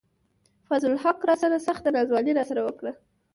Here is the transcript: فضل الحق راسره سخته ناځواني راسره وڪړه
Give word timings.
فضل 0.69 0.91
الحق 0.93 1.19
راسره 1.29 1.57
سخته 1.67 1.89
ناځواني 1.95 2.31
راسره 2.39 2.61
وڪړه 2.63 2.91